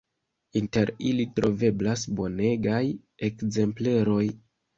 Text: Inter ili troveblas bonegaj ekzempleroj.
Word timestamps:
Inter 0.61 0.91
ili 1.09 1.25
troveblas 1.39 2.07
bonegaj 2.21 2.81
ekzempleroj. 3.29 4.25